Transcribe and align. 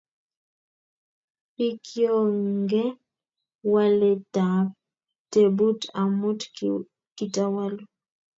nfikyogen 1.51 2.89
waletab 3.73 4.67
tebut 5.31 5.79
amut 6.01 6.41
kitawalu 7.17 7.83